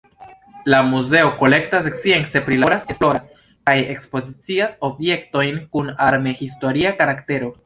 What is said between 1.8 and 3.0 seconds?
science prilaboras,